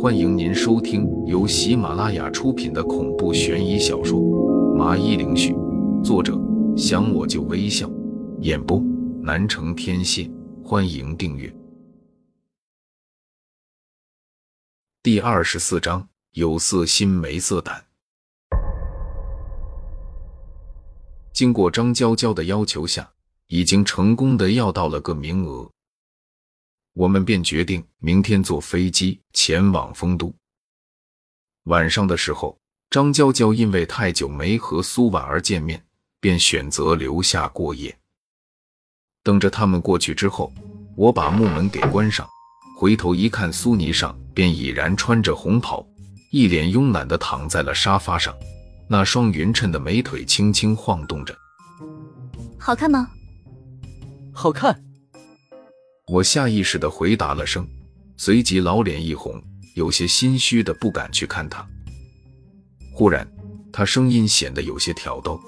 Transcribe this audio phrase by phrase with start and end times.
[0.00, 4.18] 欢迎您收听由喜马拉雅出品的恐怖悬疑小说
[4.74, 5.54] 《麻衣灵絮》，
[6.02, 6.36] 作者
[6.76, 7.88] 想我就微笑，
[8.40, 8.82] 演播
[9.20, 10.28] 南城天蝎。
[10.64, 11.54] 欢迎订阅。
[15.04, 17.84] 第二十四章：有色心没色胆。
[21.32, 23.08] 经过张娇娇的要求下，
[23.46, 25.70] 已经成功的要到了个名额。
[26.94, 30.34] 我们便决定明天坐飞机前往丰都。
[31.64, 32.58] 晚上的时候，
[32.90, 35.82] 张娇娇因为太久没和苏婉儿见面，
[36.20, 37.96] 便选择留下过夜。
[39.22, 40.52] 等着他们过去之后，
[40.96, 42.28] 我把木门给关上，
[42.76, 45.86] 回头一看，苏霓上便已然穿着红袍，
[46.30, 48.34] 一脸慵懒的躺在了沙发上，
[48.88, 51.34] 那双匀称的美腿轻轻晃动着。
[52.58, 53.08] 好看吗？
[54.34, 54.78] 好看。
[56.12, 57.66] 我下意识的回答了声，
[58.18, 59.42] 随即老脸一红，
[59.74, 61.66] 有些心虚的不敢去看他。
[62.92, 63.26] 忽然，
[63.72, 65.40] 他声音显得有些挑逗：“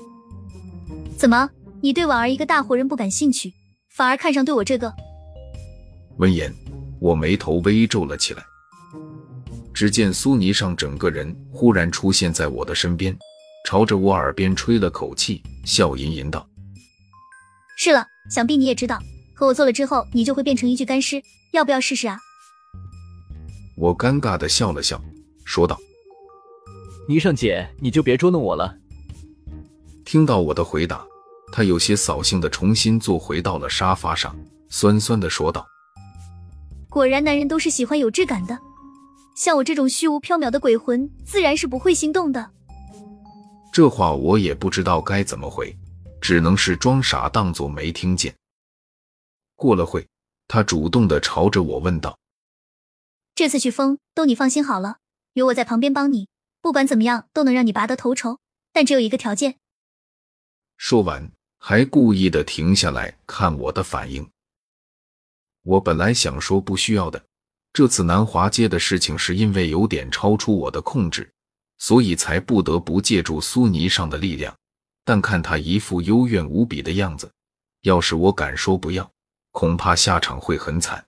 [1.18, 1.50] 怎么，
[1.82, 3.52] 你对婉儿一个大活人不感兴趣，
[3.94, 4.90] 反而看上对我这个？”
[6.16, 6.50] 闻言，
[6.98, 8.42] 我眉头微皱了起来。
[9.74, 13.14] 只见苏霓上整个人忽然出现在我的身边，
[13.66, 16.48] 朝着我耳边吹了口气，笑吟吟道
[17.76, 18.98] ：“是了，想必你也知道。”
[19.34, 22.18] 和我做了之后，你就会变成一具干尸，要不要试试啊？
[23.76, 25.00] 我尴尬的笑了笑，
[25.44, 25.78] 说道
[27.08, 28.76] ：“霓裳姐，你就别捉弄我了。”
[30.06, 31.04] 听到我的回答，
[31.52, 34.36] 他有些扫兴的重新坐回到了沙发上，
[34.68, 35.66] 酸酸的说道
[36.88, 38.56] ：“果然，男人都是喜欢有质感的，
[39.36, 42.50] 像我这种虚无缥缈的鬼魂，自然是不会心动的。”
[43.72, 45.76] 这话我也不知道该怎么回，
[46.20, 48.32] 只能是装傻，当作没听见。
[49.56, 50.08] 过了会，
[50.48, 52.18] 他主动的朝着我问道
[53.34, 54.98] ：“这次去疯都你放心好了，
[55.32, 56.28] 有我在旁边帮你，
[56.60, 58.38] 不管怎么样都能让你拔得头筹。
[58.72, 59.58] 但只有一个条件。”
[60.76, 64.28] 说完，还故意的停下来看我的反应。
[65.62, 67.24] 我本来想说不需要的，
[67.72, 71.32] 这次南华街的事情是因为有点超出我的控制，
[71.78, 74.54] 所以才不得不借助苏尼上的力量。
[75.04, 77.30] 但看他一副幽怨无比的样子，
[77.82, 79.08] 要是我敢说不要。
[79.54, 81.06] 恐怕下场会很惨。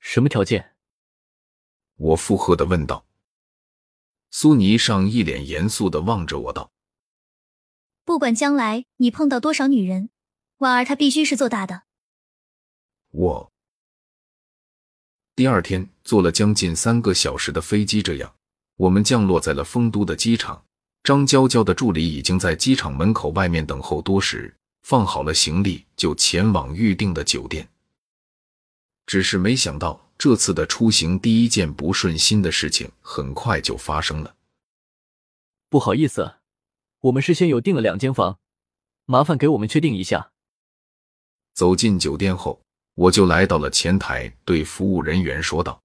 [0.00, 0.74] 什么条件？
[1.94, 3.06] 我附和的问道。
[4.32, 6.72] 苏霓上一脸严肃的望着我道
[8.04, 10.10] ：“不管将来你碰到多少女人，
[10.56, 11.84] 婉儿她必须是做大的。”
[13.12, 13.52] 我
[15.36, 18.34] 第二天坐了将近三个小时的飞机，这样
[18.74, 20.66] 我们降落在了丰都的机场。
[21.04, 24.58] 张娇娇的助理已经在机场门口外面等候多时。
[24.82, 27.68] 放好了行李，就前往预定的酒店。
[29.06, 34.36] 只是没想到，这次的出行第一件不顺心的事情很快就发生了。
[35.68, 36.34] 不好意思，
[37.00, 38.38] 我们事先有订了两间房，
[39.06, 40.32] 麻烦给我们确定一下。
[41.54, 42.62] 走进酒店后，
[42.94, 45.82] 我就来到了前台，对服务人员说道：“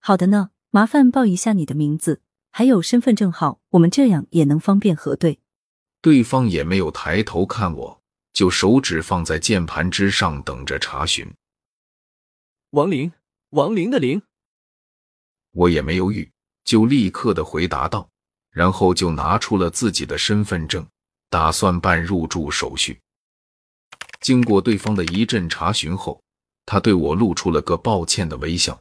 [0.00, 2.20] 好的呢，麻烦报一下你的名字，
[2.50, 5.40] 还有身份证号，我们这样也能方便核对。”
[6.04, 8.02] 对方也没有抬头看我，
[8.34, 11.26] 就手指放在键盘之上，等着查询。
[12.72, 13.10] 王林，
[13.52, 14.20] 王林的林。
[15.52, 16.30] 我也没犹豫，
[16.62, 18.06] 就立刻的回答道，
[18.50, 20.86] 然后就拿出了自己的身份证，
[21.30, 23.00] 打算办入住手续。
[24.20, 26.22] 经过对方的一阵查询后，
[26.66, 28.78] 他对我露出了个抱歉的微笑。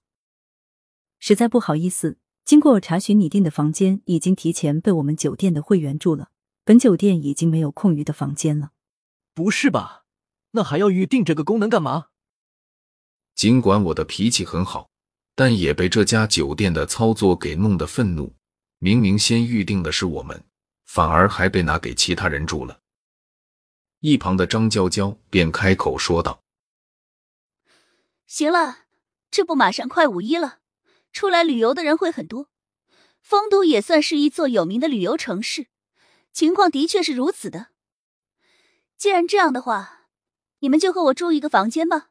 [1.21, 6.31] 实在不好意思，经过查询，你订的房间已经提前被我们酒店的会员住了。
[6.63, 8.71] 本酒店已经没有空余的房间了。
[9.33, 10.05] 不是吧？
[10.51, 12.07] 那还要预定这个功能干嘛？
[13.33, 14.91] 尽管我的脾气很好，
[15.33, 18.35] 但也被这家酒店的操作给弄得愤怒。
[18.77, 20.43] 明明先预定的是我们，
[20.85, 22.81] 反而还被拿给其他人住了。
[24.01, 26.43] 一旁的张娇娇便开口说道
[28.27, 28.81] ：“行了，
[29.31, 30.59] 这不马上快五一了，
[31.11, 32.49] 出来旅游的人会很多。
[33.21, 35.67] 丰都也算是一座有名的旅游城市。”
[36.33, 37.67] 情况的确是如此的。
[38.97, 40.07] 既然这样的话，
[40.59, 42.09] 你们就和我住一个房间吧。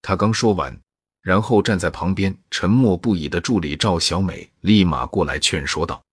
[0.00, 0.80] 他刚说完，
[1.20, 6.04] 然后站在旁边沉默不已的助理赵小美立马过来劝说道：“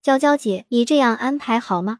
[0.00, 1.98] 娇娇姐，你这样安排好吗？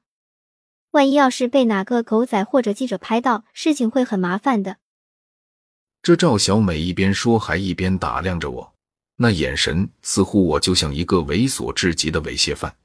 [0.93, 4.77] 万一要是被哪个狗仔或者记者拍到，事情会很麻烦的。”
[6.01, 8.75] 这赵小美一边说，还一边打量着我，
[9.17, 12.77] 那眼神似乎我就像一个猥琐至极的猥亵犯。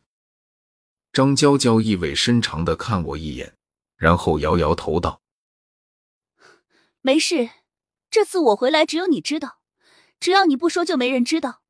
[1.14, 3.54] 张娇娇意味深长的看我一眼，
[3.98, 5.22] 然后摇摇头道
[7.02, 7.52] ：“没事，
[8.10, 9.60] 这次我回来只有你知道，
[10.20, 11.62] 只要你不说，就没人知道。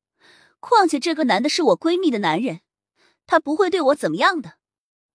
[0.60, 2.62] 况且这个男的是我闺蜜的男人，
[3.26, 4.54] 他不会对我怎么样的。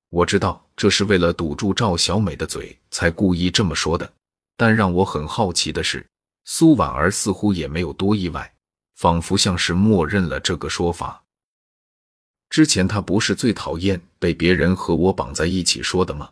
[0.09, 4.13] 我知道这是为了堵住赵小美的嘴才故意这么说的，
[4.55, 6.07] 但让我很好奇的是，
[6.45, 8.53] 苏婉儿似乎也没有多意外，
[8.93, 11.23] 仿佛像是默认了这个说法。
[12.50, 16.31] 之前他不是最讨厌被别人和我绑在一起说的吗？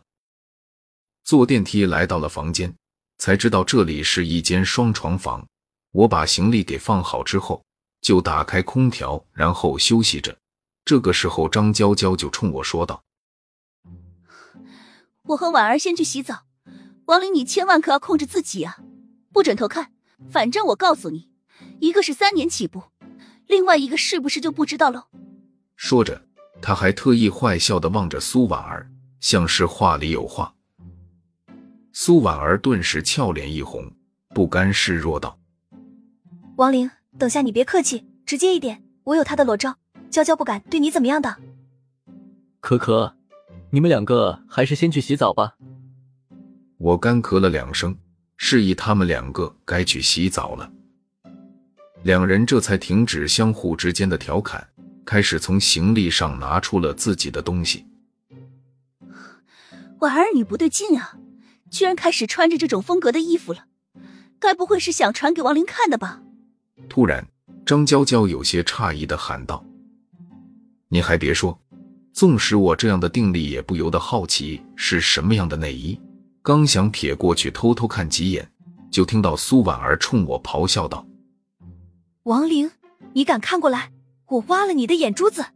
[1.24, 2.74] 坐电梯来到了房间，
[3.18, 5.46] 才知道这里是一间双床房。
[5.92, 7.62] 我把行李给放好之后，
[8.00, 10.36] 就打开空调，然后休息着。
[10.84, 13.02] 这个时候，张娇娇就冲我说道。
[15.24, 16.46] 我和婉儿先去洗澡，
[17.04, 18.78] 王林，你千万可要控制自己啊，
[19.32, 19.92] 不准偷看。
[20.30, 21.30] 反正我告诉你，
[21.80, 22.82] 一个是三年起步，
[23.46, 25.04] 另外一个是不是就不知道喽。
[25.78, 26.20] 说着，
[26.60, 28.90] 他还特意坏笑的望着苏婉儿，
[29.20, 30.52] 像是话里有话。
[31.92, 33.88] 苏婉儿顿时俏脸一红，
[34.34, 35.38] 不甘示弱道
[36.58, 39.76] ：“王林，等下你别客气，直接一点，我有他的裸照，
[40.10, 41.36] 娇娇不敢对你怎么样的。”
[42.60, 43.14] 可可。
[43.70, 45.54] 你们两个还是先去洗澡吧。
[46.78, 47.96] 我干咳了两声，
[48.36, 50.72] 示意他们两个该去洗澡了。
[52.02, 54.67] 两人这才停止相互之间的调侃，
[55.08, 57.86] 开始从行李上拿出了自己的东西。
[60.00, 61.16] 婉儿，你不对劲啊，
[61.70, 63.64] 居然开始穿着这种风格的衣服了，
[64.38, 66.20] 该不会是想传给王林看的吧？
[66.90, 67.26] 突然，
[67.64, 69.64] 张娇娇有些诧异的喊道
[70.92, 71.58] ：“你还别说。”
[72.12, 75.98] 纵使我这样的定力也不由得好奇是什么样的内衣，
[76.42, 78.46] 刚想撇过去偷偷看几眼，
[78.90, 81.06] 就听到苏婉儿冲我咆哮道
[82.24, 82.70] ：“王玲，
[83.14, 83.90] 你敢看过来，
[84.28, 85.46] 我挖了你的眼珠子！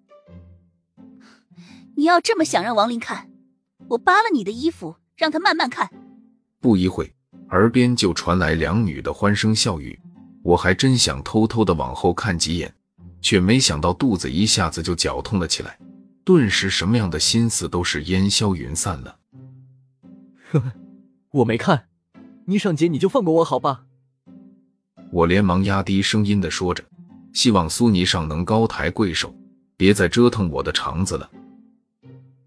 [1.94, 3.30] 你要这么想让王林看，
[3.88, 5.90] 我扒了你的衣服，让他慢慢看。”
[6.58, 7.14] 不一会，
[7.50, 9.98] 耳边就传来两女的欢声笑语，
[10.42, 12.74] 我还真想偷偷的往后看几眼，
[13.20, 15.78] 却没想到肚子一下子就绞痛了起来。
[16.24, 19.18] 顿时，什么样的心思都是烟消云散了。
[20.50, 20.72] 呵呵，
[21.32, 21.88] 我没看，
[22.46, 23.84] 你上姐你就放过我好吧？
[25.10, 26.84] 我连忙压低声音的说着，
[27.32, 29.34] 希望苏尼上能高抬贵手，
[29.76, 31.30] 别再折腾我的肠子了。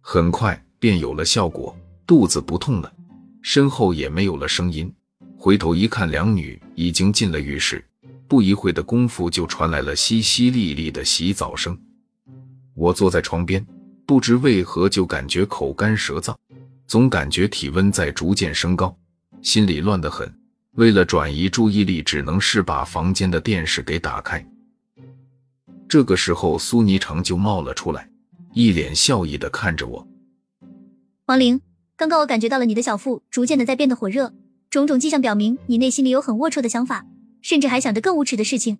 [0.02, 2.94] 很快便有了效果，肚子不痛了，
[3.42, 4.92] 身后也没有了声音。
[5.38, 7.84] 回头一看，两女已经进了浴室，
[8.28, 11.78] 不一会的功夫就传来了淅淅沥沥的洗澡声。
[12.74, 13.66] 我坐在床边，
[14.06, 16.36] 不知为何就感觉口干舌燥，
[16.88, 18.96] 总感觉体温在逐渐升高，
[19.42, 20.31] 心里乱得很。
[20.74, 24.46] 为了转移注意力，只能是把房间的电视给打开。
[25.88, 28.10] 这个时候，苏霓裳就冒了出来，
[28.54, 30.08] 一脸笑意的看着我
[31.28, 31.62] ：“王玲，
[31.96, 34.34] 刚刚我感觉到了你的小腹逐渐的在变得火热，
[34.70, 37.06] 种种迹象表明你内心里有很龌龊的想法，
[37.42, 38.80] 甚至还想着更无耻的事情。”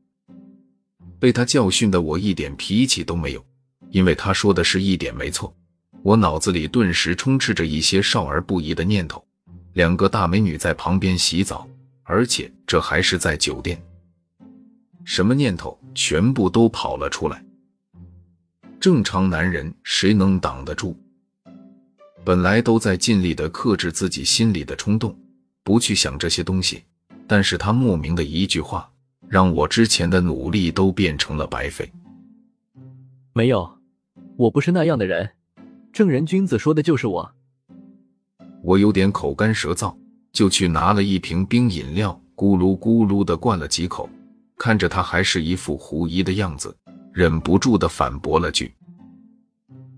[1.20, 3.46] 被他教训的我一点脾气都没有。
[3.92, 5.56] 因为他说的是一点没错，
[6.02, 9.24] 我脑子里顿时充斥着一些少儿不宜的念头。
[9.74, 11.66] 两个大美女在旁边洗澡，
[12.04, 13.82] 而且这还是在酒店，
[15.06, 17.42] 什么念头全部都跑了出来。
[18.80, 20.94] 正常男人谁能挡得住？
[22.26, 25.18] 本来都在尽力的克制自己心里的冲动，
[25.64, 26.84] 不去想这些东西，
[27.28, 28.92] 但是他莫名的一句话，
[29.30, 31.90] 让我之前的努力都变成了白费。
[33.32, 33.74] 没有。
[34.38, 35.32] 我不是那样的人，
[35.94, 37.32] 正人君子说的就是我。
[38.62, 39.96] 我有点口干舌燥，
[40.34, 44.10] 就去拿了一瓶冰饮料，咕噜咕噜的灌了几口。
[44.58, 46.76] 看着他还是一副狐疑的样子，
[47.14, 48.74] 忍不住的反驳了句：“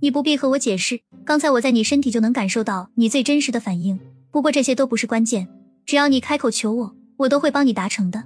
[0.02, 4.00] 你不必和我解释，刚才我在你身体就能感受到你最真实的反应。
[4.32, 5.48] 不过这些都不是关键，
[5.86, 8.24] 只要你开口求我，我都会帮你达成的。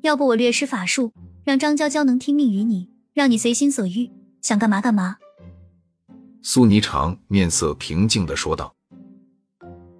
[0.00, 1.12] 要不我略施法术，
[1.44, 4.10] 让张娇娇能听命于你，让你随心所欲。”
[4.42, 5.16] 想干嘛干嘛。
[6.42, 8.74] 苏霓裳面色平静的说道，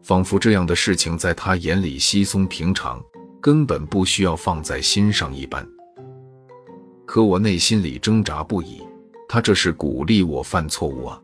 [0.03, 3.01] 仿佛这样的事情在他眼里稀松平常，
[3.43, 5.67] 根本不需要放在心上一般。
[7.05, 8.81] 可我内心里挣扎不已，
[9.29, 11.21] 他这是鼓励我犯错误啊！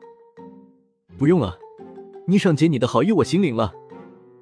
[1.17, 1.57] 不用了，
[2.27, 3.73] 你上姐你的好意我心领了，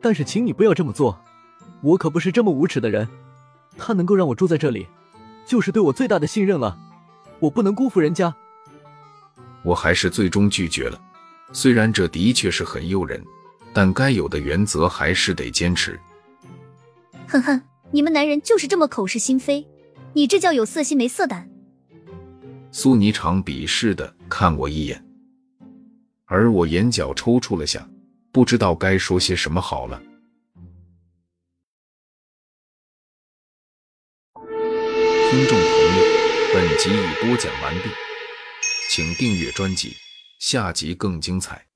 [0.00, 1.20] 但是请你不要这么做，
[1.82, 3.06] 我可不是这么无耻的人。
[3.76, 4.86] 他能够让我住在这里，
[5.44, 6.78] 就是对我最大的信任了，
[7.40, 8.34] 我不能辜负人家。
[9.62, 10.98] 我还是最终拒绝了，
[11.52, 13.22] 虽然这的确是很诱人，
[13.74, 16.00] 但该有的原则还是得坚持。
[17.28, 19.66] 哼哼，你们男人就是这么口是心非，
[20.12, 21.50] 你这叫有色心没色胆。
[22.70, 25.04] 苏霓裳鄙视的看我一眼，
[26.26, 27.88] 而我眼角抽搐了下，
[28.30, 30.00] 不知道该说些什么好了。
[35.28, 36.04] 听众朋友，
[36.54, 37.90] 本集已播讲完毕，
[38.90, 39.96] 请订阅专辑，
[40.38, 41.66] 下集更精彩。